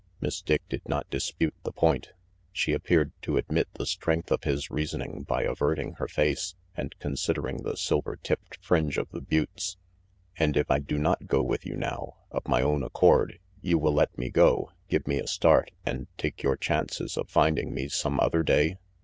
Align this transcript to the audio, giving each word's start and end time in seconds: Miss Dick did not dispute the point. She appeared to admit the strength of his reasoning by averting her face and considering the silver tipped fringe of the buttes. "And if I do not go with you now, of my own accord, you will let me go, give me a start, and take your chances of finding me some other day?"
Miss 0.19 0.41
Dick 0.41 0.67
did 0.67 0.81
not 0.89 1.07
dispute 1.11 1.53
the 1.61 1.71
point. 1.71 2.09
She 2.51 2.73
appeared 2.73 3.11
to 3.21 3.37
admit 3.37 3.67
the 3.75 3.85
strength 3.85 4.31
of 4.31 4.45
his 4.45 4.71
reasoning 4.71 5.21
by 5.21 5.43
averting 5.43 5.93
her 5.99 6.07
face 6.07 6.55
and 6.75 6.95
considering 6.97 7.57
the 7.57 7.77
silver 7.77 8.15
tipped 8.15 8.57
fringe 8.65 8.97
of 8.97 9.11
the 9.11 9.21
buttes. 9.21 9.77
"And 10.39 10.57
if 10.57 10.71
I 10.71 10.79
do 10.79 10.97
not 10.97 11.27
go 11.27 11.43
with 11.43 11.67
you 11.67 11.75
now, 11.75 12.15
of 12.31 12.47
my 12.47 12.63
own 12.63 12.81
accord, 12.81 13.37
you 13.61 13.77
will 13.77 13.93
let 13.93 14.17
me 14.17 14.31
go, 14.31 14.71
give 14.89 15.05
me 15.07 15.19
a 15.19 15.27
start, 15.27 15.69
and 15.85 16.07
take 16.17 16.41
your 16.41 16.57
chances 16.57 17.15
of 17.15 17.29
finding 17.29 17.71
me 17.71 17.87
some 17.87 18.19
other 18.19 18.41
day?" 18.41 18.77